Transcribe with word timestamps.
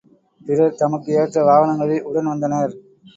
பிறர் 0.41 0.79
தமக்கு 0.79 1.09
ஏற்ற 1.13 1.43
வாகனங்களில் 1.43 2.03
உடன் 2.03 2.25
வந்தனர். 2.25 2.73